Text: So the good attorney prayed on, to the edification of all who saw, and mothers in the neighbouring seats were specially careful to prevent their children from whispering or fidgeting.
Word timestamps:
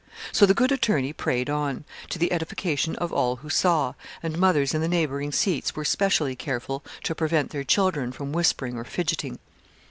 So 0.31 0.47
the 0.47 0.55
good 0.55 0.71
attorney 0.71 1.13
prayed 1.13 1.47
on, 1.47 1.85
to 2.09 2.17
the 2.17 2.31
edification 2.31 2.95
of 2.95 3.13
all 3.13 3.35
who 3.35 3.51
saw, 3.51 3.93
and 4.23 4.35
mothers 4.35 4.73
in 4.73 4.81
the 4.81 4.87
neighbouring 4.87 5.31
seats 5.31 5.75
were 5.75 5.85
specially 5.85 6.35
careful 6.35 6.83
to 7.03 7.13
prevent 7.13 7.51
their 7.51 7.63
children 7.63 8.11
from 8.11 8.33
whispering 8.33 8.77
or 8.77 8.83
fidgeting. 8.83 9.37